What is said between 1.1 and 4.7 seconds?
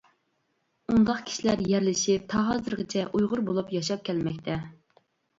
كىشىلەر يەرلىشىپ تا ھازىرغىچە ئۇيغۇر بولۇپ ياشاپ كەلمەكتە.